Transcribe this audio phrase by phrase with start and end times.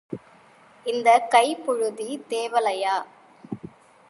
[0.85, 2.95] இந்தக் கைப் புழுதி தேவலையா?